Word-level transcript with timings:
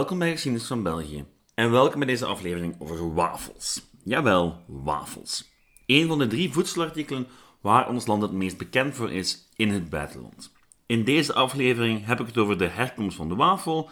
Welkom 0.00 0.18
bij 0.18 0.30
Geschiedenis 0.30 0.66
van 0.66 0.82
België 0.82 1.24
en 1.54 1.70
welkom 1.70 1.98
bij 1.98 2.08
deze 2.08 2.26
aflevering 2.26 2.76
over 2.78 3.14
wafels. 3.14 3.82
Jawel, 4.04 4.64
wafels. 4.66 5.50
Een 5.86 6.06
van 6.06 6.18
de 6.18 6.26
drie 6.26 6.52
voedselartikelen 6.52 7.26
waar 7.60 7.88
ons 7.88 8.06
land 8.06 8.22
het 8.22 8.32
meest 8.32 8.58
bekend 8.58 8.94
voor 8.94 9.12
is 9.12 9.48
in 9.56 9.68
het 9.68 9.90
buitenland. 9.90 10.52
In 10.86 11.04
deze 11.04 11.34
aflevering 11.34 12.06
heb 12.06 12.20
ik 12.20 12.26
het 12.26 12.38
over 12.38 12.58
de 12.58 12.66
herkomst 12.66 13.16
van 13.16 13.28
de 13.28 13.34
wafel 13.34 13.90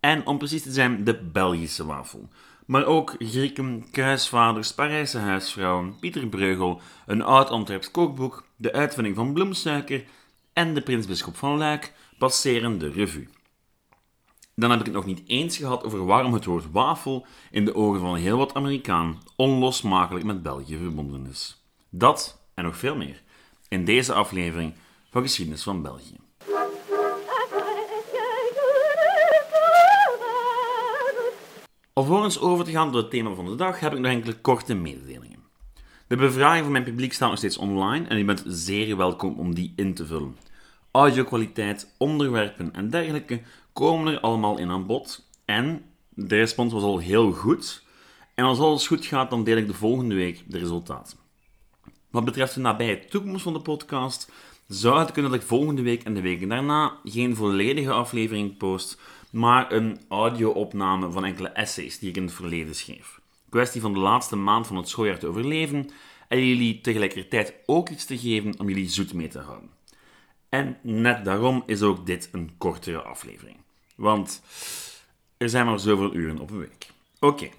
en 0.00 0.26
om 0.26 0.38
precies 0.38 0.62
te 0.62 0.72
zijn 0.72 1.04
de 1.04 1.22
Belgische 1.22 1.86
wafel. 1.86 2.28
Maar 2.66 2.84
ook 2.84 3.14
Grieken, 3.18 3.90
kruisvaders, 3.90 4.74
Parijse 4.74 5.18
huisvrouwen, 5.18 5.98
Pieter 6.00 6.26
Breugel, 6.26 6.80
een 7.06 7.22
oud 7.22 7.48
Antwerps 7.48 7.90
kookboek, 7.90 8.44
de 8.56 8.72
uitvinding 8.72 9.16
van 9.16 9.32
bloemsuiker 9.32 10.04
en 10.52 10.74
de 10.74 10.80
prinsbisschop 10.80 11.36
van 11.36 11.58
Luik 11.58 11.92
passeren 12.18 12.78
de 12.78 12.90
revue. 12.90 13.28
Dan 14.54 14.70
heb 14.70 14.78
ik 14.78 14.86
het 14.86 14.94
nog 14.94 15.04
niet 15.04 15.22
eens 15.26 15.56
gehad 15.56 15.84
over 15.84 16.04
waarom 16.04 16.32
het 16.32 16.44
woord 16.44 16.70
wafel 16.70 17.26
in 17.50 17.64
de 17.64 17.74
ogen 17.74 18.00
van 18.00 18.16
heel 18.16 18.38
wat 18.38 18.54
Amerikaan 18.54 19.18
onlosmakelijk 19.36 20.24
met 20.24 20.42
België 20.42 20.76
verbonden 20.76 21.26
is. 21.30 21.62
Dat 21.90 22.40
en 22.54 22.64
nog 22.64 22.76
veel 22.76 22.96
meer 22.96 23.22
in 23.68 23.84
deze 23.84 24.12
aflevering 24.12 24.74
van 25.10 25.22
Geschiedenis 25.22 25.62
van 25.62 25.82
België. 25.82 26.16
Alvorens 31.92 32.40
over 32.40 32.64
te 32.64 32.70
gaan 32.70 32.92
tot 32.92 33.02
het 33.02 33.10
thema 33.10 33.34
van 33.34 33.46
de 33.46 33.54
dag 33.54 33.80
heb 33.80 33.92
ik 33.92 33.98
nog 33.98 34.12
enkele 34.12 34.34
korte 34.40 34.74
mededelingen. 34.74 35.42
De 36.06 36.16
bevraging 36.16 36.62
van 36.62 36.72
mijn 36.72 36.84
publiek 36.84 37.12
staat 37.12 37.28
nog 37.28 37.38
steeds 37.38 37.56
online 37.56 38.06
en 38.06 38.18
u 38.18 38.24
bent 38.24 38.42
zeer 38.46 38.96
welkom 38.96 39.38
om 39.38 39.54
die 39.54 39.72
in 39.76 39.94
te 39.94 40.06
vullen. 40.06 40.36
Audiokwaliteit, 40.90 41.94
onderwerpen 41.98 42.74
en 42.74 42.90
dergelijke 42.90 43.40
komen 43.72 44.12
er 44.12 44.20
allemaal 44.20 44.58
in 44.58 44.70
aan 44.70 44.86
bod. 44.86 45.28
En 45.44 45.84
de 46.08 46.36
respons 46.36 46.72
was 46.72 46.82
al 46.82 46.98
heel 46.98 47.32
goed. 47.32 47.82
En 48.34 48.44
als 48.44 48.58
alles 48.58 48.86
goed 48.86 49.06
gaat, 49.06 49.30
dan 49.30 49.44
deel 49.44 49.56
ik 49.56 49.66
de 49.66 49.74
volgende 49.74 50.14
week 50.14 50.44
de 50.46 50.58
resultaten. 50.58 51.18
Wat 52.10 52.24
betreft 52.24 52.54
de 52.54 52.60
nabije 52.60 53.04
toekomst 53.04 53.42
van 53.42 53.52
de 53.52 53.60
podcast, 53.60 54.32
zou 54.68 54.98
het 54.98 55.12
kunnen 55.12 55.30
dat 55.30 55.40
ik 55.40 55.46
volgende 55.46 55.82
week 55.82 56.02
en 56.02 56.14
de 56.14 56.20
weken 56.20 56.48
daarna 56.48 56.96
geen 57.04 57.36
volledige 57.36 57.92
aflevering 57.92 58.56
post, 58.56 59.00
maar 59.30 59.72
een 59.72 60.00
audio-opname 60.08 61.10
van 61.10 61.24
enkele 61.24 61.48
essays 61.48 61.98
die 61.98 62.08
ik 62.08 62.16
in 62.16 62.22
het 62.22 62.32
verleden 62.32 62.74
schreef. 62.74 63.20
Kwestie 63.48 63.80
van 63.80 63.92
de 63.92 63.98
laatste 63.98 64.36
maand 64.36 64.66
van 64.66 64.76
het 64.76 64.88
schooljaar 64.88 65.18
te 65.18 65.26
overleven 65.26 65.90
en 66.28 66.46
jullie 66.46 66.80
tegelijkertijd 66.80 67.54
ook 67.66 67.88
iets 67.88 68.04
te 68.04 68.18
geven 68.18 68.58
om 68.58 68.68
jullie 68.68 68.88
zoet 68.88 69.12
mee 69.12 69.28
te 69.28 69.38
houden. 69.38 69.70
En 70.48 70.78
net 70.82 71.24
daarom 71.24 71.62
is 71.66 71.82
ook 71.82 72.06
dit 72.06 72.28
een 72.32 72.50
kortere 72.58 73.02
aflevering. 73.02 73.56
Want 73.94 74.42
er 75.36 75.48
zijn 75.48 75.66
maar 75.66 75.80
zoveel 75.80 76.14
uren 76.14 76.38
op 76.38 76.50
een 76.50 76.58
week. 76.58 76.86
Oké, 77.18 77.50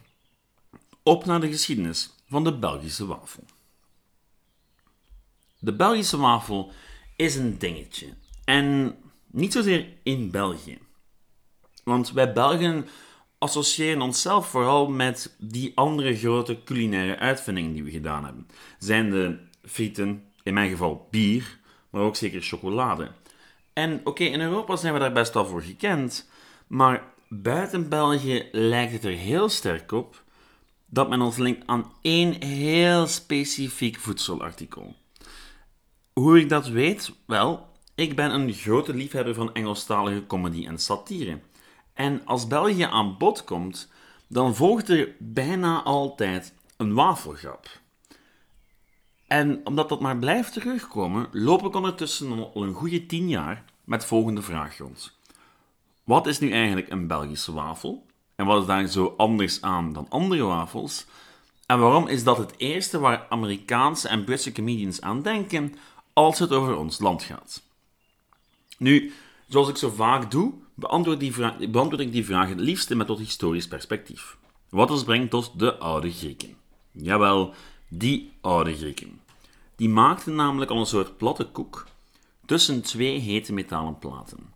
op 1.04 1.26
naar 1.26 1.42
de 1.42 1.48
geschiedenis 1.48 2.14
van 2.28 2.44
de 2.44 2.58
Belgische 2.58 3.06
wafel. 3.06 3.44
De 5.60 5.74
Belgische 5.74 6.18
wafel 6.18 6.72
is 7.16 7.36
een 7.36 7.58
dingetje. 7.58 8.14
En 8.46 8.96
niet 9.26 9.54
zozeer 9.54 9.88
in 10.04 10.32
België. 10.32 10.78
Want 11.84 12.12
wij 12.12 12.34
Belgen 12.34 12.88
associëren 13.38 14.02
onszelf 14.02 14.48
vooral 14.48 14.90
met 14.90 15.36
die 15.40 15.72
andere 15.76 16.16
grote 16.16 16.64
culinaire 16.64 17.18
uitvindingen 17.18 17.74
die 17.74 17.84
we 17.84 17.92
gedaan 17.92 18.26
hebben. 18.26 18.48
Zijn 18.80 19.10
de 19.10 19.40
frieten, 19.64 20.24
in 20.44 20.54
mijn 20.54 20.70
geval 20.70 21.08
bier, 21.12 21.60
maar 21.90 22.02
ook 22.02 22.16
zeker 22.16 22.42
chocolade. 22.42 23.12
En 23.74 24.02
oké, 24.04 24.24
in 24.24 24.42
Europa 24.42 24.76
zijn 24.76 24.94
we 24.94 25.00
daar 25.00 25.12
best 25.12 25.34
wel 25.34 25.46
voor 25.46 25.62
gekend, 25.62 26.30
maar 26.68 27.04
buiten 27.28 27.90
België 27.90 28.48
lijkt 28.52 28.92
het 28.92 29.04
er 29.04 29.12
heel 29.12 29.50
sterk 29.50 29.92
op 29.92 30.24
dat 30.86 31.10
men 31.10 31.22
ons 31.22 31.38
linkt 31.38 31.68
aan 31.68 31.92
één 32.02 32.44
heel 32.44 33.08
specifiek 33.08 34.00
voedselartikel. 34.00 34.96
Hoe 36.14 36.40
ik 36.40 36.50
dat 36.50 36.68
weet? 36.68 37.14
Wel, 37.26 37.68
ik 37.96 38.16
ben 38.16 38.34
een 38.34 38.54
grote 38.54 38.94
liefhebber 38.94 39.34
van 39.34 39.54
Engelstalige 39.54 40.26
comedy 40.28 40.66
en 40.68 40.78
satire. 40.78 41.40
En 41.94 42.26
als 42.26 42.48
België 42.48 42.84
aan 42.84 43.18
bod 43.18 43.44
komt, 43.44 43.92
dan 44.28 44.56
volgt 44.56 44.90
er 44.90 45.16
bijna 45.20 45.84
altijd 45.84 46.54
een 46.78 46.94
wafelgrap. 46.94 47.82
En 49.34 49.62
omdat 49.64 49.90
dat 49.90 50.00
maar 50.00 50.18
blijft 50.18 50.54
terugkomen, 50.54 51.28
loop 51.32 51.66
ik 51.66 51.76
ondertussen 51.76 52.32
al 52.54 52.64
een 52.64 52.74
goede 52.74 53.06
tien 53.06 53.30
jaar 53.30 53.64
met 53.84 54.06
volgende 54.06 54.42
vraag 54.42 54.78
rond. 54.78 55.18
Wat 56.04 56.28
is 56.28 56.40
nu 56.40 56.52
eigenlijk 56.52 56.90
een 56.90 57.08
Belgische 57.08 57.54
wafel? 57.54 58.06
En 58.36 58.46
wat 58.46 58.62
is 58.62 58.68
daar 58.68 58.88
zo 58.88 59.14
anders 59.18 59.62
aan 59.62 59.94
dan 59.94 60.06
andere 60.10 60.44
wafels? 60.44 61.06
En 61.66 61.80
waarom 61.80 62.08
is 62.08 62.24
dat 62.24 62.38
het 62.38 62.54
eerste 62.58 63.00
waar 63.00 63.26
Amerikaanse 63.30 64.08
en 64.08 64.24
Britse 64.24 64.52
comedians 64.52 65.02
aan 65.02 65.22
denken 65.22 65.76
als 66.14 66.40
het 66.40 66.52
over 66.52 66.76
ons 66.76 67.00
land 67.00 67.24
gaat? 67.24 67.62
Nu, 68.78 69.14
zoals 69.48 69.70
ik 69.70 69.78
zo 69.78 69.90
vaak 69.90 70.32
doe, 70.32 70.54
beantwoord, 70.74 71.20
die 71.20 71.34
beantwoord 71.70 72.02
ik 72.02 72.12
die 72.12 72.26
vraag 72.26 72.50
het 72.50 72.60
liefste 72.60 72.96
met 72.96 73.08
tot 73.08 73.20
historisch 73.20 73.68
perspectief. 73.68 74.38
Wat 74.70 74.92
ons 74.92 75.04
brengt 75.04 75.30
tot 75.30 75.60
de 75.60 75.78
oude 75.78 76.12
Grieken. 76.12 76.56
Jawel, 76.92 77.54
die 77.88 78.32
oude 78.42 78.76
Grieken. 78.76 79.22
Die 79.76 79.90
maakten 79.90 80.36
namelijk 80.36 80.72
al 80.72 80.80
een 80.80 80.86
soort 80.86 81.18
platte 81.18 81.46
koek 81.46 81.88
tussen 82.46 82.82
twee 82.82 83.20
hete 83.20 83.54
metalen 83.54 84.00
platen. 84.00 84.54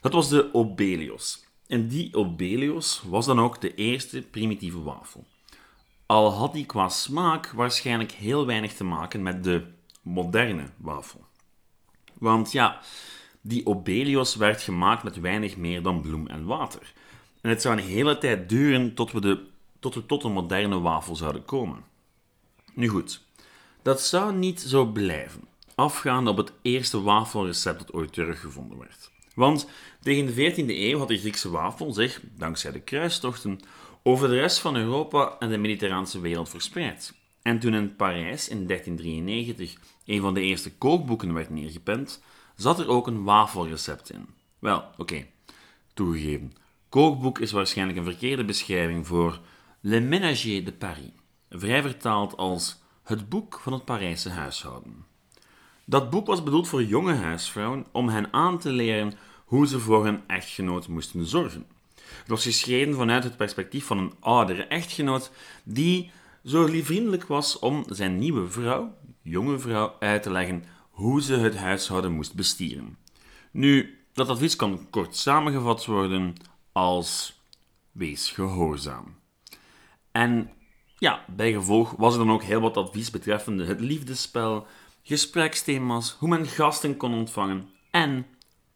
Dat 0.00 0.12
was 0.12 0.28
de 0.28 0.54
obelios. 0.54 1.46
En 1.66 1.88
die 1.88 2.14
obelios 2.14 3.02
was 3.06 3.26
dan 3.26 3.40
ook 3.40 3.60
de 3.60 3.74
eerste 3.74 4.22
primitieve 4.22 4.82
wafel. 4.82 5.26
Al 6.06 6.32
had 6.32 6.52
die 6.52 6.66
qua 6.66 6.88
smaak 6.88 7.50
waarschijnlijk 7.50 8.12
heel 8.12 8.46
weinig 8.46 8.74
te 8.74 8.84
maken 8.84 9.22
met 9.22 9.44
de 9.44 9.66
moderne 10.02 10.70
wafel. 10.76 11.26
Want 12.14 12.52
ja, 12.52 12.80
die 13.40 13.66
obelios 13.66 14.36
werd 14.36 14.62
gemaakt 14.62 15.02
met 15.02 15.20
weinig 15.20 15.56
meer 15.56 15.82
dan 15.82 16.00
bloem 16.00 16.26
en 16.26 16.44
water. 16.44 16.92
En 17.40 17.50
het 17.50 17.62
zou 17.62 17.76
een 17.76 17.84
hele 17.84 18.18
tijd 18.18 18.48
duren 18.48 18.94
tot 18.94 19.12
we, 19.12 19.20
de, 19.20 19.46
tot, 19.78 19.94
we 19.94 20.06
tot 20.06 20.24
een 20.24 20.32
moderne 20.32 20.80
wafel 20.80 21.16
zouden 21.16 21.44
komen. 21.44 21.84
Nu 22.74 22.88
goed, 22.88 23.24
dat 23.88 24.02
zou 24.02 24.34
niet 24.34 24.60
zo 24.60 24.86
blijven, 24.86 25.40
afgaande 25.74 26.30
op 26.30 26.36
het 26.36 26.52
eerste 26.62 27.02
wafelrecept 27.02 27.78
dat 27.78 27.92
ooit 27.92 28.12
teruggevonden 28.12 28.78
werd. 28.78 29.10
Want 29.34 29.68
tegen 30.02 30.26
de 30.26 30.52
14e 30.52 30.68
eeuw 30.68 30.98
had 30.98 31.08
de 31.08 31.18
Griekse 31.18 31.50
wafel 31.50 31.92
zich, 31.92 32.20
dankzij 32.36 32.72
de 32.72 32.80
kruistochten, 32.80 33.60
over 34.02 34.28
de 34.28 34.34
rest 34.34 34.58
van 34.58 34.76
Europa 34.76 35.36
en 35.38 35.48
de 35.48 35.56
Mediterraanse 35.58 36.20
wereld 36.20 36.48
verspreid. 36.48 37.14
En 37.42 37.58
toen 37.58 37.74
in 37.74 37.96
Parijs 37.96 38.48
in 38.48 38.66
1393 38.66 39.76
een 40.04 40.20
van 40.20 40.34
de 40.34 40.40
eerste 40.40 40.72
kookboeken 40.72 41.34
werd 41.34 41.50
neergepend, 41.50 42.22
zat 42.56 42.78
er 42.78 42.88
ook 42.88 43.06
een 43.06 43.24
wafelrecept 43.24 44.10
in. 44.10 44.26
Wel, 44.58 44.84
oké, 44.96 45.26
toegegeven. 45.94 46.52
Kookboek 46.88 47.38
is 47.38 47.52
waarschijnlijk 47.52 47.98
een 47.98 48.04
verkeerde 48.04 48.44
beschrijving 48.44 49.06
voor 49.06 49.40
Le 49.80 50.00
Ménager 50.00 50.64
de 50.64 50.72
Paris, 50.72 51.10
vrij 51.50 51.82
vertaald 51.82 52.36
als 52.36 52.86
het 53.08 53.28
boek 53.28 53.60
van 53.62 53.72
het 53.72 53.84
Parijse 53.84 54.30
huishouden. 54.30 55.04
Dat 55.84 56.10
boek 56.10 56.26
was 56.26 56.42
bedoeld 56.42 56.68
voor 56.68 56.84
jonge 56.84 57.14
huisvrouwen 57.14 57.86
om 57.92 58.08
hen 58.08 58.32
aan 58.32 58.58
te 58.58 58.70
leren 58.70 59.12
hoe 59.44 59.66
ze 59.66 59.78
voor 59.78 60.04
hun 60.04 60.22
echtgenoot 60.26 60.88
moesten 60.88 61.26
zorgen. 61.26 61.66
Het 61.94 62.28
was 62.28 62.42
geschreven 62.42 62.94
vanuit 62.94 63.24
het 63.24 63.36
perspectief 63.36 63.84
van 63.86 63.98
een 63.98 64.12
oudere 64.20 64.62
echtgenoot 64.62 65.30
die 65.64 66.10
zo 66.44 66.66
vriendelijk 66.66 67.24
was 67.24 67.58
om 67.58 67.84
zijn 67.88 68.18
nieuwe 68.18 68.48
vrouw, 68.48 68.94
jonge 69.22 69.58
vrouw, 69.58 69.96
uit 69.98 70.22
te 70.22 70.30
leggen 70.30 70.64
hoe 70.90 71.22
ze 71.22 71.34
het 71.34 71.56
huishouden 71.56 72.12
moest 72.12 72.34
bestieren. 72.34 72.96
Nu, 73.50 73.98
dat 74.12 74.28
advies 74.28 74.56
kan 74.56 74.86
kort 74.90 75.16
samengevat 75.16 75.84
worden 75.84 76.34
als 76.72 77.40
wees 77.92 78.30
gehoorzaam. 78.30 79.16
En 80.12 80.50
ja, 80.98 81.24
bij 81.26 81.52
gevolg 81.52 81.90
was 81.96 82.12
er 82.12 82.18
dan 82.18 82.30
ook 82.30 82.42
heel 82.42 82.60
wat 82.60 82.76
advies 82.76 83.10
betreffende 83.10 83.64
het 83.64 83.80
liefdespel, 83.80 84.66
gespreksthema's, 85.02 86.16
hoe 86.18 86.28
men 86.28 86.46
gasten 86.46 86.96
kon 86.96 87.14
ontvangen 87.14 87.68
en 87.90 88.26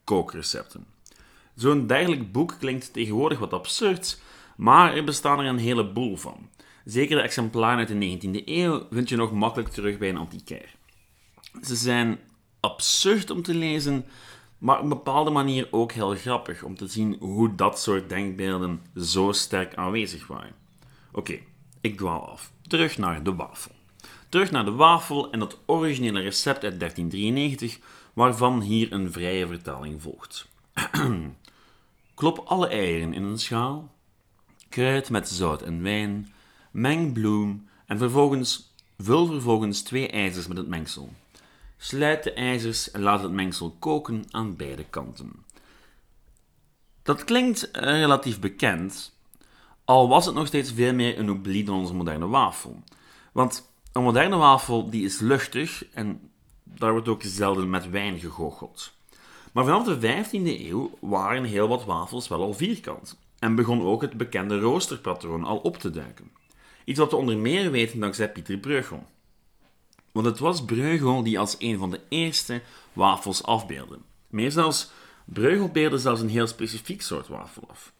kookrecepten. 0.03 0.85
Zo'n 1.55 1.87
dergelijk 1.87 2.31
boek 2.31 2.55
klinkt 2.59 2.93
tegenwoordig 2.93 3.39
wat 3.39 3.53
absurd, 3.53 4.21
maar 4.57 4.95
er 4.95 5.03
bestaan 5.03 5.39
er 5.39 5.45
een 5.45 5.57
heleboel 5.57 6.17
van. 6.17 6.49
Zeker 6.85 7.15
de 7.15 7.21
exemplaren 7.21 7.77
uit 7.77 7.87
de 7.87 8.39
19e 8.41 8.45
eeuw 8.45 8.87
vind 8.91 9.09
je 9.09 9.15
nog 9.15 9.31
makkelijk 9.31 9.69
terug 9.69 9.97
bij 9.97 10.09
een 10.09 10.17
antiquair. 10.17 10.75
Ze 11.61 11.75
zijn 11.75 12.19
absurd 12.59 13.29
om 13.29 13.41
te 13.41 13.53
lezen, 13.53 14.05
maar 14.57 14.77
op 14.77 14.83
een 14.83 14.89
bepaalde 14.89 15.31
manier 15.31 15.67
ook 15.71 15.91
heel 15.91 16.15
grappig 16.15 16.63
om 16.63 16.75
te 16.75 16.87
zien 16.87 17.15
hoe 17.19 17.55
dat 17.55 17.79
soort 17.79 18.09
denkbeelden 18.09 18.81
zo 18.95 19.31
sterk 19.31 19.75
aanwezig 19.75 20.27
waren. 20.27 20.55
Oké, 21.11 21.39
ik 21.83 21.97
dwaal 21.97 22.29
af. 22.29 22.51
Terug 22.67 22.97
naar 22.97 23.23
de 23.23 23.35
wafel. 23.35 23.71
Terug 24.29 24.51
naar 24.51 24.65
de 24.65 24.71
wafel 24.71 25.31
en 25.31 25.39
het 25.39 25.57
originele 25.65 26.21
recept 26.21 26.63
uit 26.63 26.79
1393, 26.79 27.79
waarvan 28.13 28.61
hier 28.61 28.91
een 28.91 29.11
vrije 29.11 29.47
vertaling 29.47 30.01
volgt. 30.01 30.47
Klop 32.15 32.37
alle 32.37 32.67
eieren 32.67 33.13
in 33.13 33.23
een 33.23 33.39
schaal, 33.39 33.93
Kruid 34.73 35.09
met 35.09 35.29
zout 35.29 35.61
en 35.61 35.83
wijn. 35.83 36.33
Meng 36.71 37.13
bloem 37.13 37.67
en 37.85 37.97
vervolgens, 37.97 38.73
vul 38.97 39.25
vervolgens 39.25 39.81
twee 39.81 40.07
ijzers 40.07 40.47
met 40.47 40.57
het 40.57 40.67
mengsel. 40.67 41.13
Sluit 41.77 42.23
de 42.23 42.33
ijzers 42.33 42.91
en 42.91 43.01
laat 43.01 43.21
het 43.21 43.31
mengsel 43.31 43.75
koken 43.79 44.25
aan 44.31 44.55
beide 44.55 44.85
kanten. 44.89 45.31
Dat 47.03 47.23
klinkt 47.23 47.71
eh, 47.71 47.81
relatief 47.83 48.39
bekend, 48.39 49.17
al 49.85 50.07
was 50.07 50.25
het 50.25 50.35
nog 50.35 50.47
steeds 50.47 50.71
veel 50.71 50.93
meer 50.93 51.19
een 51.19 51.29
oubli 51.29 51.63
dan 51.63 51.75
onze 51.75 51.93
moderne 51.93 52.27
wafel. 52.27 52.83
Want 53.31 53.71
een 53.91 54.03
moderne 54.03 54.35
wafel 54.35 54.89
die 54.89 55.05
is 55.05 55.19
luchtig 55.19 55.85
en 55.93 56.31
daar 56.63 56.91
wordt 56.91 57.07
ook 57.07 57.23
zelden 57.23 57.69
met 57.69 57.89
wijn 57.89 58.19
gegoocheld. 58.19 58.93
Maar 59.51 59.63
vanaf 59.63 59.83
de 59.83 60.23
15e 60.25 60.67
eeuw 60.69 60.97
waren 60.99 61.43
heel 61.43 61.67
wat 61.67 61.85
wafels 61.85 62.27
wel 62.27 62.41
al 62.41 62.53
vierkant 62.53 63.17
en 63.39 63.55
begon 63.55 63.81
ook 63.81 64.01
het 64.01 64.17
bekende 64.17 64.59
roosterpatroon 64.59 65.43
al 65.43 65.57
op 65.57 65.77
te 65.77 65.89
duiken. 65.89 66.31
Iets 66.85 66.99
wat 66.99 67.11
we 67.11 67.17
onder 67.17 67.37
meer 67.37 67.71
weten 67.71 67.99
dankzij 67.99 68.31
Pieter 68.31 68.57
Bruegel. 68.57 69.05
Want 70.11 70.25
het 70.25 70.39
was 70.39 70.65
Bruegel 70.65 71.23
die 71.23 71.39
als 71.39 71.55
een 71.59 71.77
van 71.77 71.91
de 71.91 71.99
eerste 72.09 72.61
wafels 72.93 73.43
afbeeldde. 73.43 73.99
Meer 74.27 74.51
zelfs, 74.51 74.91
Bruegel 75.25 75.67
beelde 75.67 75.97
zelfs 75.97 76.21
een 76.21 76.29
heel 76.29 76.47
specifiek 76.47 77.01
soort 77.01 77.27
wafel 77.27 77.63
af. 77.67 77.93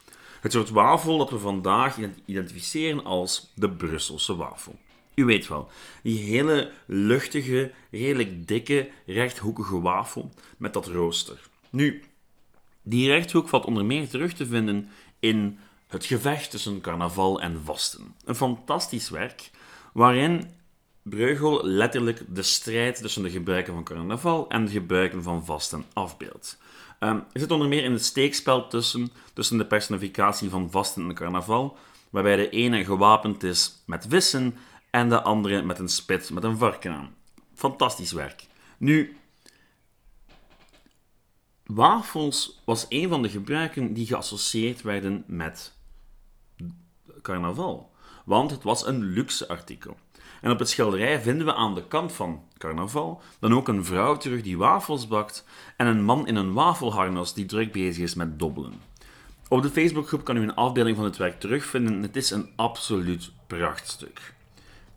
Het 0.44 0.52
soort 0.52 0.70
wafel 0.70 1.18
dat 1.18 1.30
we 1.30 1.40
vandaag 1.40 1.98
identificeren 2.26 3.04
als 3.04 3.52
de 3.56 3.70
Brusselse 3.70 4.36
wafel. 4.36 4.80
U 5.16 5.26
weet 5.26 5.48
wel, 5.48 5.70
die 6.02 6.20
hele 6.20 6.72
luchtige, 6.86 7.72
redelijk 7.92 8.48
dikke, 8.48 8.90
rechthoekige 9.06 9.82
wafel 9.82 10.30
met 10.58 10.74
dat 10.74 10.88
rooster. 10.88 11.50
Nu, 11.70 12.04
die 12.82 13.08
rechthoek 13.08 13.48
valt 13.48 13.66
onder 13.66 13.86
meer 13.86 14.10
terug 14.10 14.34
te 14.34 14.46
vinden 14.46 14.90
in 15.20 15.60
Het 15.88 16.06
gevecht 16.06 16.52
tussen 16.52 16.82
carnaval 16.82 17.42
en 17.42 17.62
vasten. 17.64 18.16
Een 18.26 18.36
fantastisch 18.36 19.10
werk 19.10 19.52
waarin 19.94 20.50
Breugel 21.04 21.66
letterlijk 21.66 22.22
de 22.36 22.44
strijd 22.44 22.98
tussen 22.98 23.24
de 23.24 23.30
gebruiken 23.30 23.74
van 23.74 23.84
carnaval 23.84 24.50
en 24.50 24.66
de 24.66 24.72
gebruiken 24.72 25.24
van 25.24 25.46
vasten 25.46 25.86
afbeeldt. 25.94 26.58
Um, 27.00 27.24
er 27.34 27.40
zit 27.40 27.52
onder 27.52 27.68
meer 27.68 27.84
in 27.84 27.92
het 27.92 28.06
steekspel 28.06 28.68
tussen, 28.68 29.12
tussen 29.34 29.58
de 29.58 29.66
personificatie 29.66 30.50
van 30.50 30.72
vasten 30.72 31.10
en 31.10 31.14
carnaval, 31.14 31.78
waarbij 32.10 32.36
de 32.36 32.50
ene 32.50 32.86
gewapend 32.86 33.44
is 33.44 33.84
met 33.86 34.06
vissen 34.10 34.56
en 34.90 35.10
de 35.10 35.22
andere 35.22 35.62
met 35.62 35.80
een 35.80 35.90
spit 35.90 36.30
met 36.30 36.44
een 36.44 36.58
varken 36.58 36.92
aan. 36.92 37.16
Fantastisch 37.56 38.12
werk. 38.12 38.46
Nu, 38.78 39.18
wafels 41.66 42.62
was 42.66 42.86
een 42.90 43.10
van 43.10 43.22
de 43.22 43.30
gebruiken 43.30 43.94
die 43.94 44.06
geassocieerd 44.06 44.82
werden 44.82 45.24
met 45.28 45.74
carnaval, 47.22 47.93
want 48.26 48.52
het 48.52 48.64
was 48.64 48.86
een 48.86 49.04
luxe 49.04 49.48
artikel. 49.48 49.98
En 50.42 50.52
op 50.52 50.60
het 50.60 50.70
schilderij 50.70 51.22
vinden 51.22 51.46
we 51.46 51.54
aan 51.54 51.76
de 51.76 51.88
kant 51.88 52.12
van 52.12 52.42
carnaval 52.58 53.22
dan 53.40 53.54
ook 53.54 53.68
een 53.68 53.86
vrouw 53.86 54.18
terug 54.18 54.42
die 54.42 54.58
wafels 54.58 55.08
bakt 55.08 55.46
en 55.78 55.88
een 55.88 56.04
man 56.04 56.28
in 56.28 56.36
een 56.36 56.54
wafelharnas 56.54 57.34
die 57.34 57.46
druk 57.46 57.72
bezig 57.72 58.04
is 58.04 58.16
met 58.16 58.40
dobbelen. 58.40 58.74
Op 59.48 59.62
de 59.62 59.70
Facebookgroep 59.70 60.24
kan 60.24 60.38
u 60.38 60.42
een 60.42 60.56
afbeelding 60.56 60.96
van 60.96 61.06
het 61.06 61.18
werk 61.18 61.40
terugvinden. 61.40 62.02
Het 62.02 62.16
is 62.16 62.32
een 62.32 62.50
absoluut 62.56 63.32
prachtstuk. 63.48 64.34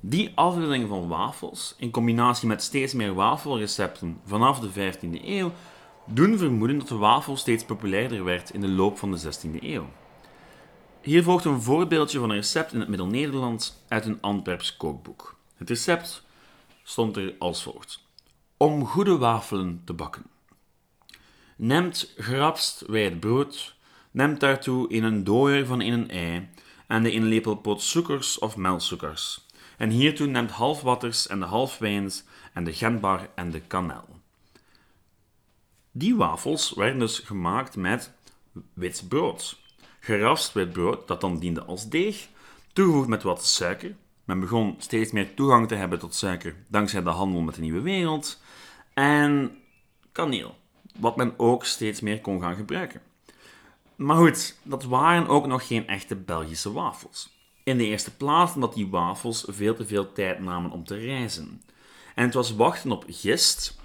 Die 0.01 0.33
afbeelding 0.35 0.89
van 0.89 1.09
wafels, 1.09 1.75
in 1.79 1.91
combinatie 1.91 2.49
met 2.49 2.63
steeds 2.63 2.93
meer 2.93 3.15
wafelrecepten 3.15 4.21
vanaf 4.25 4.61
de 4.61 4.93
15e 4.93 5.25
eeuw, 5.25 5.53
doen 6.05 6.39
vermoeden 6.39 6.79
dat 6.79 6.89
de 6.89 6.97
wafel 6.97 7.37
steeds 7.37 7.65
populairder 7.65 8.25
werd 8.25 8.51
in 8.51 8.61
de 8.61 8.69
loop 8.69 8.99
van 8.99 9.11
de 9.11 9.21
16e 9.21 9.63
eeuw. 9.63 9.87
Hier 11.07 11.23
volgt 11.23 11.45
een 11.45 11.63
voorbeeldje 11.63 12.19
van 12.19 12.31
een 12.31 12.37
recept 12.37 12.73
in 12.73 12.81
het 12.81 12.89
Middel-Nederlands 12.89 13.75
uit 13.89 14.05
een 14.05 14.21
Antwerps 14.21 14.77
kookboek. 14.77 15.37
Het 15.57 15.69
recept 15.69 16.23
stond 16.83 17.17
er 17.17 17.35
als 17.39 17.63
volgt: 17.63 18.03
Om 18.57 18.87
goede 18.87 19.17
wafelen 19.17 19.83
te 19.85 19.93
bakken. 19.93 20.23
Neemt 21.57 22.13
gerapst 22.17 22.85
wijd 22.87 23.21
brood, 23.21 23.77
neemt 24.11 24.41
daartoe 24.41 24.89
in 24.89 25.05
een 25.05 25.25
dooier 25.25 25.67
van 25.67 25.81
in 25.81 25.93
een 25.93 26.11
ei 26.11 26.49
en 26.87 27.03
de 27.03 27.15
een 27.15 27.25
lepel 27.25 27.55
pot 27.55 27.83
suikers 27.83 28.39
of 28.39 28.57
melksuikers. 28.57 29.47
En 29.77 29.91
hiertoe 29.91 30.27
neemt 30.27 30.51
half 30.51 30.81
watters 30.81 31.27
en 31.27 31.41
de 31.41 31.47
half 31.47 31.79
wijns 31.79 32.25
en 32.53 32.65
de 32.65 32.73
gembar 32.73 33.29
en 33.35 33.51
de 33.51 33.61
kanel. 33.61 34.21
Die 35.93 36.17
wafels 36.17 36.75
werden 36.75 36.99
dus 36.99 37.19
gemaakt 37.19 37.77
met 37.77 38.13
wit 38.75 39.05
brood. 39.09 39.65
Gerast 40.07 40.53
wit 40.53 40.73
brood 40.73 41.09
dat 41.09 41.21
dan 41.21 41.39
diende 41.39 41.65
als 41.65 41.89
deeg, 41.89 42.29
toegevoegd 42.73 43.09
met 43.09 43.23
wat 43.23 43.45
suiker. 43.45 43.97
Men 44.25 44.41
begon 44.41 44.75
steeds 44.79 45.13
meer 45.13 45.35
toegang 45.35 45.69
te 45.69 45.75
hebben 45.75 45.99
tot 45.99 46.15
suiker 46.15 46.55
dankzij 46.69 47.03
de 47.03 47.11
handel 47.11 47.41
met 47.41 47.55
de 47.55 47.61
nieuwe 47.61 47.81
wereld. 47.81 48.41
En 48.95 49.59
kaneel, 50.13 50.57
wat 50.99 51.17
men 51.17 51.35
ook 51.37 51.65
steeds 51.65 52.01
meer 52.01 52.21
kon 52.21 52.41
gaan 52.41 52.57
gebruiken. 52.57 53.01
Maar 53.97 54.17
goed, 54.17 54.59
dat 54.63 54.85
waren 54.85 55.29
ook 55.29 55.47
nog 55.47 55.67
geen 55.67 55.87
echte 55.87 56.17
Belgische 56.17 56.73
wafels. 56.73 57.39
In 57.65 57.79
de 57.79 57.85
eerste 57.85 58.17
plaats 58.17 58.55
omdat 58.55 58.75
die 58.75 58.89
wafels 58.89 59.45
veel 59.49 59.75
te 59.75 59.87
veel 59.87 60.13
tijd 60.13 60.41
namen 60.41 60.71
om 60.71 60.85
te 60.85 60.97
reizen. 60.97 61.63
En 62.15 62.25
het 62.25 62.35
was 62.35 62.55
wachten 62.55 62.91
op 62.91 63.05
gist 63.09 63.79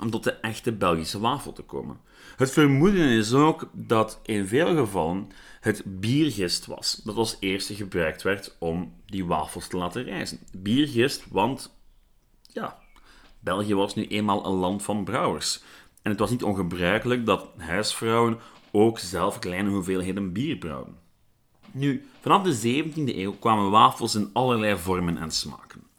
om 0.00 0.10
tot 0.10 0.24
de 0.24 0.32
echte 0.32 0.72
Belgische 0.72 1.20
wafel 1.20 1.52
te 1.52 1.62
komen. 1.62 2.00
Het 2.40 2.50
vermoeden 2.50 3.08
is 3.08 3.32
ook 3.32 3.68
dat 3.72 4.20
in 4.22 4.46
veel 4.46 4.76
gevallen 4.76 5.28
het 5.60 5.82
biergist 5.86 6.66
was 6.66 7.00
dat 7.04 7.16
als 7.16 7.36
eerste 7.40 7.74
gebruikt 7.74 8.22
werd 8.22 8.56
om 8.58 8.92
die 9.06 9.24
wafels 9.24 9.68
te 9.68 9.76
laten 9.76 10.02
reizen. 10.02 10.38
Biergist, 10.52 11.26
want 11.30 11.76
ja, 12.42 12.78
België 13.40 13.74
was 13.74 13.94
nu 13.94 14.06
eenmaal 14.06 14.46
een 14.46 14.54
land 14.54 14.82
van 14.82 15.04
brouwers. 15.04 15.62
En 16.02 16.10
het 16.10 16.20
was 16.20 16.30
niet 16.30 16.42
ongebruikelijk 16.42 17.26
dat 17.26 17.48
huisvrouwen 17.56 18.38
ook 18.70 18.98
zelf 18.98 19.38
kleine 19.38 19.70
hoeveelheden 19.70 20.32
bier 20.32 20.56
brouwden. 20.56 20.98
Nu, 21.70 22.08
vanaf 22.20 22.42
de 22.42 22.84
17e 22.84 23.16
eeuw 23.16 23.32
kwamen 23.32 23.70
wafels 23.70 24.14
in 24.14 24.30
allerlei 24.32 24.76
vormen 24.76 25.18
en 25.18 25.30
smaken. 25.30 25.89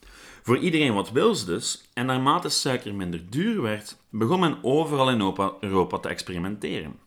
Voor 0.44 0.58
iedereen 0.58 0.94
wat 0.94 1.12
wils 1.12 1.46
dus, 1.46 1.90
en 1.94 2.06
naarmate 2.06 2.50
suiker 2.50 2.96
minder 2.96 3.30
duur 3.30 3.62
werd, 3.62 3.98
begon 4.10 4.40
men 4.40 4.58
overal 4.62 5.10
in 5.10 5.22
Europa 5.60 5.98
te 5.98 6.10
experimenteren. 6.10 7.00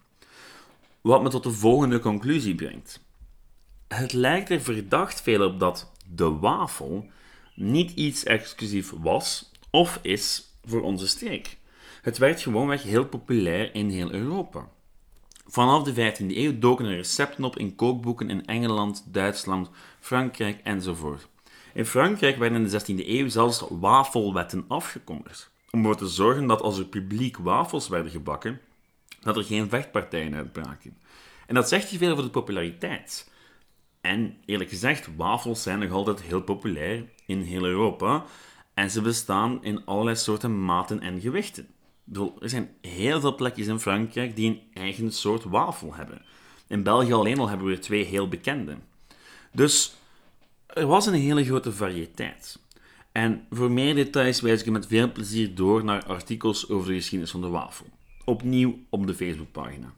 Wat 1.01 1.23
me 1.23 1.29
tot 1.29 1.43
de 1.43 1.51
volgende 1.51 1.99
conclusie 1.99 2.55
brengt. 2.55 3.01
Het 3.89 4.13
lijkt 4.13 4.51
er 4.51 4.61
verdacht 4.61 5.23
veel 5.23 5.47
op 5.47 5.61
dat 5.61 5.93
de 6.15 6.29
wafel 6.39 7.07
niet 7.55 7.91
iets 7.91 8.25
exclusief 8.25 8.93
was 8.99 9.51
of 9.71 9.99
is 10.03 10.45
voor 10.65 10.83
onze 10.83 11.09
streek. 11.09 11.57
Het 12.03 12.19
werd 12.19 12.41
gewoonweg 12.41 12.83
heel 12.83 13.07
populair 13.07 13.75
in 13.75 13.89
heel 13.89 14.13
Europa. 14.13 14.69
Vanaf 15.47 15.83
de 15.83 16.13
15e 16.13 16.27
eeuw 16.27 16.59
doken 16.59 16.87
er 16.87 16.97
recepten 16.97 17.45
op 17.45 17.59
in 17.59 17.75
kookboeken 17.75 18.31
in 18.31 18.47
Engeland, 18.47 19.05
Duitsland, 19.07 19.71
Frankrijk 20.01 20.61
enzovoort. 20.63 21.29
In 21.75 21.87
Frankrijk 21.87 22.37
werden 22.37 22.65
in 22.65 22.69
de 22.69 22.81
16e 22.81 23.09
eeuw 23.09 23.29
zelfs 23.29 23.65
wafelwetten 23.71 24.65
afgekondigd, 24.69 25.51
om 25.71 25.79
ervoor 25.79 25.97
te 25.97 26.07
zorgen 26.07 26.47
dat 26.47 26.61
als 26.61 26.79
er 26.79 26.85
publiek 26.85 27.37
wafels 27.37 27.89
werden 27.89 28.11
gebakken, 28.11 28.61
dat 29.21 29.37
er 29.37 29.45
geen 29.45 29.69
vechtpartijen 29.69 30.35
uitbraken. 30.35 30.97
En 31.47 31.55
dat 31.55 31.69
zegt 31.69 31.91
je 31.91 31.99
veel 31.99 32.13
over 32.13 32.25
de 32.25 32.31
populariteit. 32.31 33.31
En 34.01 34.37
eerlijk 34.47 34.71
gezegd, 34.71 35.09
wafels 35.17 35.63
zijn 35.63 35.79
nog 35.79 35.91
altijd 35.91 36.23
heel 36.23 36.43
populair 36.43 37.05
in 37.27 37.41
heel 37.41 37.65
Europa 37.65 38.25
en 38.75 38.91
ze 38.91 39.01
bestaan 39.01 39.65
in 39.65 39.85
allerlei 39.85 40.17
soorten 40.17 40.65
maten 40.65 41.01
en 41.01 41.21
gewichten. 41.21 41.69
Er 42.13 42.49
zijn 42.49 42.71
heel 42.81 43.21
veel 43.21 43.35
plekjes 43.35 43.67
in 43.67 43.81
Frankrijk 43.81 44.37
die 44.37 44.49
een 44.51 44.83
eigen 44.83 45.13
soort 45.13 45.45
wafel 45.45 45.95
hebben. 45.95 46.23
In 46.67 46.83
België 46.83 47.13
alleen 47.13 47.39
al 47.39 47.49
hebben 47.49 47.67
we 47.67 47.73
er 47.73 47.81
twee 47.81 48.05
heel 48.05 48.29
bekende. 48.29 48.77
Dus 49.53 49.95
er 50.75 50.87
was 50.87 51.07
een 51.07 51.15
hele 51.15 51.45
grote 51.45 51.73
variëteit. 51.73 52.59
En 53.13 53.47
voor 53.51 53.71
meer 53.71 53.95
details 53.95 54.41
wijs 54.41 54.63
ik 54.63 54.71
met 54.71 54.87
veel 54.87 55.13
plezier 55.13 55.55
door 55.55 55.85
naar 55.85 56.05
artikels 56.05 56.69
over 56.69 56.89
de 56.89 56.95
geschiedenis 56.95 57.31
van 57.31 57.41
de 57.41 57.49
wafel. 57.49 57.87
Opnieuw 58.25 58.79
op 58.89 59.07
de 59.07 59.15
Facebookpagina. 59.15 59.93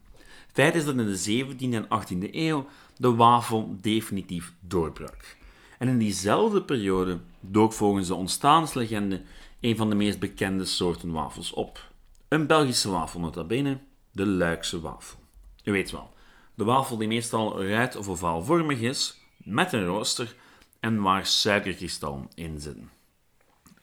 Feit 0.53 0.75
is 0.75 0.85
dat 0.85 0.95
in 0.97 1.05
de 1.05 1.45
17e 1.45 1.73
en 1.73 1.85
18e 1.85 2.31
eeuw 2.31 2.67
de 2.97 3.13
wafel 3.13 3.75
definitief 3.81 4.53
doorbrak. 4.59 5.37
En 5.79 5.87
in 5.87 5.97
diezelfde 5.97 6.61
periode 6.61 7.19
dook 7.39 7.73
volgens 7.73 8.07
de 8.07 8.15
ontstaanslegende 8.15 9.21
een 9.59 9.75
van 9.75 9.89
de 9.89 9.95
meest 9.95 10.19
bekende 10.19 10.65
soorten 10.65 11.11
wafels 11.11 11.53
op. 11.53 11.89
Een 12.27 12.47
Belgische 12.47 12.89
wafel 12.89 13.19
nota 13.19 13.43
bene, 13.43 13.77
de 14.11 14.25
Luikse 14.25 14.81
wafel. 14.81 15.19
U 15.63 15.71
weet 15.71 15.91
wel, 15.91 16.13
de 16.55 16.63
wafel 16.63 16.97
die 16.97 17.07
meestal 17.07 17.63
ruit- 17.63 17.95
of 17.95 18.07
ovaalvormig 18.07 18.79
is, 18.79 19.17
met 19.37 19.73
een 19.73 19.85
rooster 19.85 20.35
en 20.79 21.01
waar 21.01 21.25
suikerkristallen 21.25 22.29
in 22.35 22.59
zitten. 22.59 22.89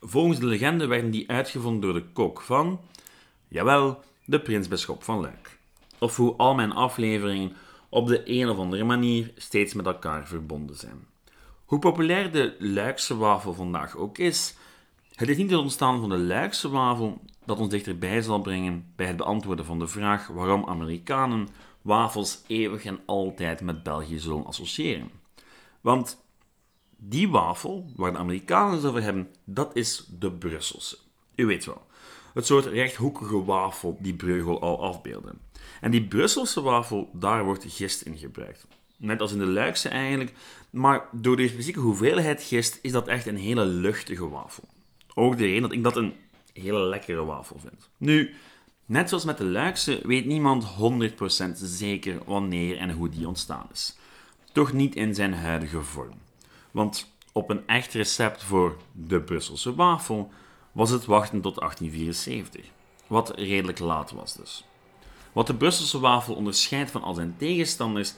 Volgens 0.01 0.39
de 0.39 0.47
legende 0.47 0.87
werden 0.87 1.11
die 1.11 1.31
uitgevonden 1.31 1.81
door 1.81 1.93
de 1.93 2.13
kok 2.13 2.41
van, 2.41 2.81
jawel, 3.49 4.01
de 4.25 4.41
prinsbisschop 4.41 5.03
van 5.03 5.21
Luik. 5.21 5.59
Of 5.99 6.17
hoe 6.17 6.35
al 6.37 6.55
mijn 6.55 6.73
afleveringen 6.73 7.53
op 7.89 8.07
de 8.07 8.23
een 8.25 8.49
of 8.49 8.59
andere 8.59 8.85
manier 8.85 9.33
steeds 9.37 9.75
met 9.75 9.87
elkaar 9.87 10.27
verbonden 10.27 10.77
zijn. 10.77 11.07
Hoe 11.65 11.79
populair 11.79 12.33
de 12.33 12.57
Luikse 12.59 13.17
wafel 13.17 13.55
vandaag 13.55 13.97
ook 13.97 14.19
is, 14.19 14.57
het 15.15 15.29
is 15.29 15.37
niet 15.37 15.51
het 15.51 15.61
ontstaan 15.61 16.01
van 16.01 16.09
de 16.09 16.19
Luikse 16.19 16.69
wafel 16.69 17.21
dat 17.45 17.59
ons 17.59 17.69
dichterbij 17.69 18.23
zal 18.23 18.41
brengen 18.41 18.93
bij 18.97 19.07
het 19.07 19.17
beantwoorden 19.17 19.65
van 19.65 19.79
de 19.79 19.87
vraag 19.87 20.27
waarom 20.27 20.65
Amerikanen 20.69 21.49
wafels 21.83 22.43
eeuwig 22.47 22.85
en 22.85 23.01
altijd 23.07 23.61
met 23.61 23.83
België 23.83 24.19
zullen 24.19 24.47
associëren. 24.47 25.11
Want 25.81 26.24
die 26.97 27.29
wafel, 27.29 27.91
waar 27.97 28.13
de 28.13 28.19
Amerikanen 28.19 28.77
het 28.77 28.85
over 28.85 29.03
hebben, 29.03 29.29
dat 29.45 29.77
is 29.77 30.07
de 30.19 30.31
Brusselse. 30.31 30.99
U 31.35 31.47
weet 31.47 31.65
wel, 31.65 31.87
het 32.35 32.47
soort 32.47 32.67
rechthoekige 32.67 33.45
wafel 33.45 33.99
die 34.01 34.15
Breugel 34.15 34.61
al 34.61 34.83
afbeelde. 34.83 35.35
En 35.81 35.91
die 35.91 36.07
Brusselse 36.07 36.61
wafel, 36.63 37.11
daar 37.13 37.45
wordt 37.45 37.65
gist 37.69 38.03
in 38.03 38.19
gebruikt. 38.19 38.67
Net 38.97 39.21
als 39.21 39.33
in 39.33 39.39
de 39.39 39.47
Luikse 39.47 39.89
eigenlijk, 39.89 40.33
maar 40.71 41.09
door 41.13 41.37
de 41.37 41.49
fysieke 41.49 41.81
hoeveelheid 41.81 42.43
gist 42.43 42.79
is 42.83 42.93
dat 42.93 43.09
echt 43.09 43.27
een 43.27 43.37
hele 43.37 43.65
luchtige 43.65 44.29
wafel. 44.29 44.65
Ook 45.15 45.37
de 45.37 45.45
reden 45.45 45.63
dat 45.63 45.73
ik 45.73 45.83
dat 45.83 45.97
een 45.97 46.15
hele 46.53 46.81
lekkere 46.81 47.25
wafel 47.25 47.59
vind. 47.59 47.89
Nu, 47.97 48.35
net 48.87 49.09
zoals 49.09 49.25
met 49.25 49.39
de 49.39 49.45
Luikse 49.45 50.01
weet 50.03 50.27
niemand 50.27 50.65
100% 50.65 51.53
zeker 51.55 52.19
wanneer 52.25 52.77
en 52.77 52.91
hoe 52.91 53.09
die 53.09 53.29
ontstaan 53.29 53.67
is. 53.73 53.97
Toch 54.53 54.73
niet 54.73 54.95
in 54.95 55.15
zijn 55.15 55.35
huidige 55.35 55.83
vorm. 55.83 56.19
Want 56.75 57.15
op 57.33 57.51
een 57.51 57.67
echt 57.67 57.93
recept 57.93 58.43
voor 58.43 58.77
de 58.93 59.21
Brusselse 59.21 59.75
wafel 59.75 60.31
was 60.73 60.91
het 60.91 61.05
wachten 61.05 61.41
tot 61.41 61.55
1874, 61.55 62.65
wat 63.07 63.39
redelijk 63.39 63.79
laat 63.79 64.11
was 64.11 64.35
dus. 64.35 64.65
Wat 65.33 65.47
de 65.47 65.55
Brusselse 65.55 66.01
wafel 66.01 66.35
onderscheidt 66.35 66.91
van 66.91 67.03
al 67.03 67.15
zijn 67.15 67.35
tegenstanders, 67.39 68.15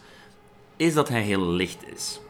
is 0.77 0.95
dat 0.95 1.09
hij 1.09 1.23
heel 1.23 1.47
licht 1.47 1.89
is. 1.89 2.21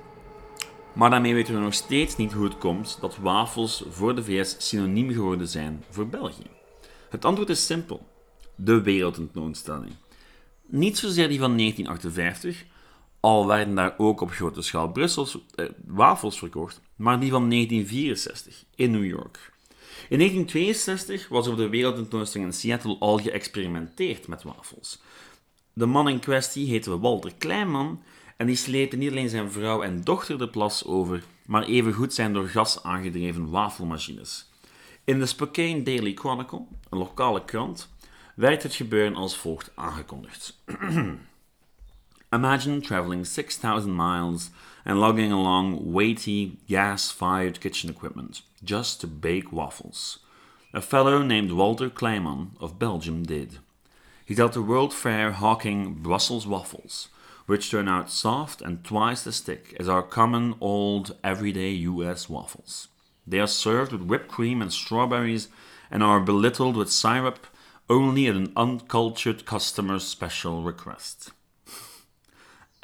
Maar 0.93 1.11
daarmee 1.11 1.35
weten 1.35 1.55
we 1.55 1.61
nog 1.61 1.75
steeds 1.75 2.17
niet 2.17 2.33
hoe 2.33 2.45
het 2.45 2.59
komt 2.59 2.99
dat 3.01 3.17
wafels 3.17 3.85
voor 3.89 4.15
de 4.15 4.25
VS 4.25 4.57
synoniem 4.59 5.13
geworden 5.13 5.49
zijn 5.49 5.85
voor 5.91 6.09
België. 6.09 6.51
Het 7.11 7.25
antwoord 7.25 7.49
is 7.49 7.67
simpel: 7.67 8.07
de 8.55 8.83
wereldtentoonstelling. 8.83 9.93
Niet 10.67 10.99
zozeer 10.99 11.29
die 11.29 11.39
van 11.39 11.57
1958, 11.57 12.65
al 13.21 13.47
werden 13.47 13.75
daar 13.75 13.95
ook 13.99 14.21
op 14.21 14.31
grote 14.31 14.63
schaal 14.63 14.93
Brussels 14.93 15.39
eh, 15.55 15.67
wafels 15.87 16.39
verkocht, 16.39 16.81
maar 16.97 17.21
die 17.21 17.31
van 17.31 17.51
1964 17.51 18.65
in 18.75 18.91
New 18.91 19.05
York. 19.05 19.55
In 20.09 20.19
1962 20.19 21.29
was 21.29 21.49
op 21.49 21.57
de 21.57 21.69
wereldtentoonstelling 21.69 22.51
in 22.51 22.57
Seattle 22.57 22.97
al 22.99 23.19
geëxperimenteerd 23.19 24.29
met 24.29 24.43
wafels. 24.43 25.01
De 25.73 25.87
man 25.87 26.09
in 26.09 26.19
kwestie 26.19 26.69
heette 26.69 26.99
Walter 26.99 27.33
Kleinman 27.39 28.03
en 28.37 28.47
die 28.47 28.57
sleepte 28.57 28.97
niet 28.97 29.11
alleen 29.11 29.29
zijn 29.29 29.51
vrouw 29.51 29.83
en 29.83 30.05
dochter 30.05 30.39
de 30.39 30.49
plas 30.49 30.85
over, 30.85 31.25
maar 31.47 31.63
evengoed 31.63 32.15
zijn 32.15 32.33
door 32.33 32.49
gas 32.49 32.83
aangedreven 32.83 33.51
wafelmachines. 33.51 34.51
In 35.05 35.19
de 35.19 35.27
Spokane 35.27 35.83
Daily 35.83 36.15
Chronicle, 36.15 36.67
een 36.91 36.99
lokale 36.99 37.45
krant, 37.45 37.89
werd 38.35 38.63
het 38.63 38.75
gebeuren 38.75 39.17
als 39.17 39.37
volgt 39.37 39.73
aangekondigd. 39.75 40.59
Imagine 42.33 42.81
traveling 42.81 43.25
6,000 43.25 43.93
miles 43.93 44.51
and 44.85 45.01
lugging 45.01 45.31
along 45.31 45.93
weighty 45.93 46.59
gas-fired 46.69 47.61
kitchen 47.61 47.89
equipment 47.89 48.43
just 48.65 49.01
to 49.01 49.07
bake 49.07 49.53
waffles. 49.53 50.19
A 50.75 50.81
fellow 50.81 51.23
named 51.23 51.53
Walter 51.53 51.89
Kleiman 51.89 52.51
of 52.59 52.81
Belgium 52.81 53.23
did. 53.23 53.59
He's 54.25 54.41
at 54.41 54.55
the 54.55 54.61
World 54.61 54.93
Fair 54.93 55.31
hawking 55.31 55.95
Brussels 55.95 56.49
waffles, 56.49 57.09
which 57.47 57.71
turn 57.71 57.87
out 57.87 58.11
soft 58.11 58.61
and 58.61 58.83
twice 58.83 59.25
as 59.25 59.39
thick 59.39 59.77
as 59.79 59.89
our 59.89 60.03
common 60.03 60.57
old 60.61 61.17
everyday 61.23 61.71
US 61.71 62.29
waffles. 62.29 62.89
They 63.25 63.39
are 63.39 63.47
served 63.47 63.93
with 63.93 64.03
whipped 64.03 64.29
cream 64.29 64.61
and 64.61 64.73
strawberries 64.73 65.49
and 65.93 66.03
are 66.03 66.19
belittled 66.19 66.77
with 66.77 66.91
syrup 66.91 67.47
only 67.89 68.27
at 68.27 68.35
an 68.35 68.53
uncultured 68.57 69.47
customer's 69.47 70.05
special 70.05 70.63
request. 70.65 71.31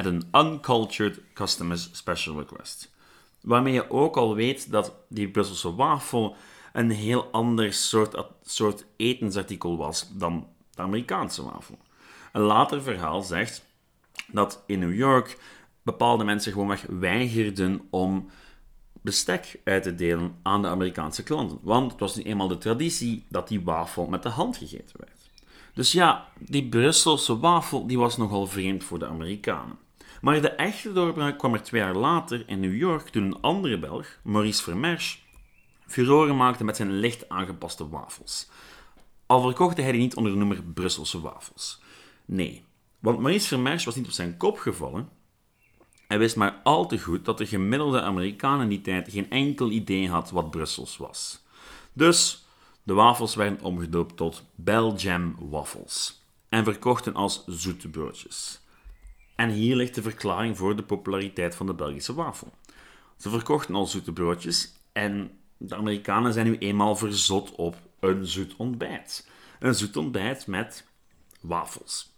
At 0.03 0.07
an 0.07 0.23
uncultured 0.35 1.21
customer's 1.35 1.89
special 1.93 2.39
request. 2.39 2.91
Waarmee 3.41 3.73
je 3.73 3.91
ook 3.91 4.17
al 4.17 4.35
weet 4.35 4.71
dat 4.71 4.95
die 5.09 5.29
Brusselse 5.29 5.75
wafel 5.75 6.37
een 6.73 6.91
heel 6.91 7.25
ander 7.25 7.73
soort, 7.73 8.25
soort 8.43 8.85
etensartikel 8.97 9.77
was 9.77 10.09
dan 10.13 10.47
de 10.75 10.83
Amerikaanse 10.83 11.45
wafel. 11.45 11.79
Een 12.33 12.43
later 12.43 12.83
verhaal 12.83 13.23
zegt 13.23 13.65
dat 14.27 14.63
in 14.67 14.79
New 14.79 14.95
York 14.95 15.39
bepaalde 15.83 16.25
mensen 16.25 16.53
gewoonweg 16.53 16.87
weigerden 16.89 17.81
om 17.91 18.31
bestek 18.93 19.61
uit 19.65 19.83
te 19.83 19.95
delen 19.95 20.35
aan 20.43 20.63
de 20.63 20.69
Amerikaanse 20.69 21.23
klanten. 21.23 21.59
Want 21.63 21.91
het 21.91 22.01
was 22.01 22.17
nu 22.17 22.23
eenmaal 22.23 22.49
de 22.49 22.59
traditie 22.59 23.25
dat 23.29 23.49
die 23.49 23.61
wafel 23.61 24.07
met 24.07 24.23
de 24.23 24.29
hand 24.29 24.57
gegeten 24.57 24.97
werd. 24.99 25.31
Dus 25.75 25.93
ja, 25.93 26.29
die 26.39 26.69
Brusselse 26.69 27.39
wafel 27.39 27.87
die 27.87 27.99
was 27.99 28.17
nogal 28.17 28.47
vreemd 28.47 28.85
voor 28.85 28.99
de 28.99 29.07
Amerikanen. 29.07 29.79
Maar 30.21 30.41
de 30.41 30.51
echte 30.51 30.93
doorbraak 30.93 31.39
kwam 31.39 31.55
er 31.55 31.63
twee 31.63 31.81
jaar 31.81 31.95
later 31.95 32.43
in 32.47 32.61
New 32.61 32.77
York 32.77 33.09
toen 33.09 33.25
een 33.25 33.41
andere 33.41 33.79
Belg, 33.79 34.19
Maurice 34.23 34.63
Vermersch, 34.63 35.17
furoren 35.87 36.37
maakte 36.37 36.65
met 36.65 36.77
zijn 36.77 36.93
licht 36.93 37.29
aangepaste 37.29 37.89
wafels. 37.89 38.51
Al 39.27 39.41
verkochte 39.41 39.83
hij 39.83 39.93
die 39.93 40.01
niet 40.01 40.17
onder 40.17 40.33
de 40.33 40.39
noemer 40.39 40.63
Brusselse 40.63 41.21
wafels. 41.21 41.81
Nee, 42.25 42.65
want 42.99 43.19
Maurice 43.19 43.49
Vermersch 43.49 43.85
was 43.85 43.95
niet 43.95 44.07
op 44.07 44.13
zijn 44.13 44.37
kop 44.37 44.59
gevallen. 44.59 45.09
Hij 46.09 46.19
wist 46.19 46.37
maar 46.37 46.61
al 46.63 46.87
te 46.87 46.99
goed 46.99 47.25
dat 47.25 47.39
de 47.39 47.47
gemiddelde 47.47 48.03
Amerikaan 48.03 48.61
in 48.61 48.69
die 48.69 48.81
tijd 48.81 49.11
geen 49.11 49.31
enkel 49.31 49.71
idee 49.71 50.09
had 50.09 50.31
wat 50.31 50.51
Brussels 50.51 50.97
was. 50.97 51.43
Dus 51.93 52.47
de 52.83 52.95
wafels 52.95 53.35
werden 53.35 53.63
omgedoopt 53.63 54.17
tot 54.17 54.45
Belgium 54.55 55.37
waffles 55.39 56.23
en 56.49 56.65
verkochten 56.65 57.15
als 57.15 57.45
zoete 57.47 57.89
broodjes. 57.89 58.61
En 59.43 59.51
hier 59.51 59.77
ligt 59.77 59.95
de 59.95 60.03
verklaring 60.03 60.57
voor 60.57 60.77
de 60.77 60.83
populariteit 60.83 61.55
van 61.55 61.67
de 61.67 61.75
Belgische 61.75 62.15
wafel. 62.15 62.53
Ze 63.17 63.31
verkochten 63.31 63.75
al 63.75 63.87
zoete 63.87 64.13
broodjes 64.13 64.73
en 64.93 65.31
de 65.57 65.75
Amerikanen 65.75 66.33
zijn 66.33 66.47
nu 66.47 66.59
eenmaal 66.59 66.97
verzot 66.97 67.55
op 67.55 67.77
een 68.01 68.27
zoet 68.27 68.57
ontbijt. 68.57 69.29
Een 69.59 69.75
zoet 69.75 69.97
ontbijt 69.97 70.47
met 70.47 70.87
wafels. 71.41 72.17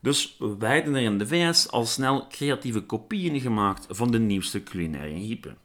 Dus 0.00 0.36
werden 0.58 0.94
er 0.94 1.02
in 1.02 1.18
de 1.18 1.26
VS 1.26 1.70
al 1.70 1.86
snel 1.86 2.26
creatieve 2.26 2.80
kopieën 2.80 3.40
gemaakt 3.40 3.86
van 3.88 4.10
de 4.10 4.18
nieuwste 4.18 4.62
culinaire 4.62 5.14
hype. 5.14 5.56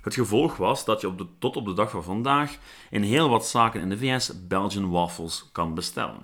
Het 0.00 0.14
gevolg 0.14 0.56
was 0.56 0.84
dat 0.84 1.00
je 1.00 1.08
op 1.08 1.26
tot 1.38 1.56
op 1.56 1.66
de 1.66 1.74
dag 1.74 1.90
van 1.90 2.04
vandaag 2.04 2.58
in 2.90 3.02
heel 3.02 3.28
wat 3.28 3.46
zaken 3.46 3.80
in 3.80 3.88
de 3.88 3.98
VS 3.98 4.46
Belgian 4.46 4.90
waffles 4.90 5.48
kan 5.52 5.74
bestellen. 5.74 6.22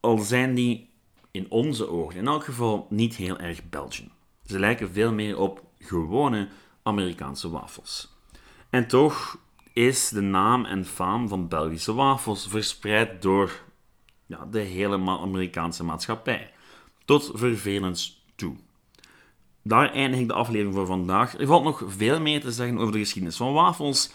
Al 0.00 0.18
zijn 0.18 0.54
die 0.54 0.94
in 1.36 1.50
onze 1.50 1.88
ogen 1.88 2.18
in 2.18 2.26
elk 2.26 2.44
geval 2.44 2.86
niet 2.90 3.16
heel 3.16 3.38
erg 3.38 3.68
Belgian. 3.68 4.10
Ze 4.44 4.58
lijken 4.58 4.90
veel 4.90 5.12
meer 5.12 5.38
op 5.38 5.64
gewone 5.78 6.48
Amerikaanse 6.82 7.50
wafels. 7.50 8.14
En 8.70 8.86
toch 8.86 9.38
is 9.72 10.08
de 10.08 10.20
naam 10.20 10.64
en 10.64 10.84
faam 10.84 11.28
van 11.28 11.48
Belgische 11.48 11.94
wafels 11.94 12.48
verspreid 12.48 13.22
door 13.22 13.60
ja, 14.26 14.46
de 14.50 14.60
hele 14.60 14.98
Amerikaanse 15.10 15.84
maatschappij. 15.84 16.50
Tot 17.04 17.30
vervelens 17.34 18.24
toe. 18.34 18.54
Daar 19.62 19.92
eindig 19.92 20.20
ik 20.20 20.28
de 20.28 20.34
aflevering 20.34 20.74
voor 20.74 20.86
vandaag. 20.86 21.38
Er 21.38 21.46
valt 21.46 21.64
nog 21.64 21.82
veel 21.86 22.20
meer 22.20 22.40
te 22.40 22.52
zeggen 22.52 22.78
over 22.78 22.92
de 22.92 22.98
geschiedenis 22.98 23.36
van 23.36 23.52
wafels, 23.52 24.10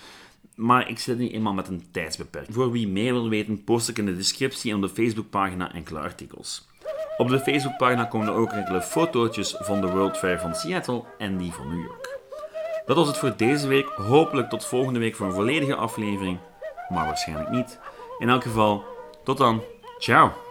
maar 0.56 0.90
ik 0.90 1.00
zit 1.00 1.18
nu 1.18 1.30
eenmaal 1.30 1.54
met 1.54 1.68
een 1.68 1.84
tijdsbeperking. 1.92 2.56
Voor 2.56 2.72
wie 2.72 2.88
meer 2.88 3.14
wil 3.14 3.30
weten, 3.30 3.64
post 3.64 3.90
ik 3.90 3.98
in 3.98 4.06
de 4.06 4.16
descriptie 4.16 4.72
en 4.72 4.78
op 4.78 4.82
de 4.82 4.90
Facebookpagina 4.90 5.74
enkele 5.74 6.00
artikels. 6.00 6.68
Op 7.22 7.30
de 7.30 7.40
Facebookpagina 7.40 8.06
komen 8.06 8.28
er 8.28 8.34
ook 8.34 8.52
enkele 8.52 8.82
fotootjes 8.82 9.56
van 9.60 9.82
de 9.82 9.88
World 9.88 10.18
Fair 10.18 10.40
van 10.40 10.56
Seattle 10.56 11.04
en 11.18 11.38
die 11.38 11.52
van 11.52 11.68
New 11.68 11.86
York. 11.86 12.20
Dat 12.86 12.96
was 12.96 13.08
het 13.08 13.18
voor 13.18 13.34
deze 13.38 13.68
week. 13.68 13.88
Hopelijk 13.88 14.50
tot 14.50 14.66
volgende 14.66 15.00
week 15.00 15.16
voor 15.16 15.26
een 15.26 15.34
volledige 15.34 15.76
aflevering, 15.76 16.38
maar 16.90 17.06
waarschijnlijk 17.06 17.50
niet. 17.50 17.80
In 18.20 18.30
elk 18.30 18.44
geval, 18.44 18.84
tot 19.24 19.38
dan. 19.38 19.62
Ciao! 20.00 20.51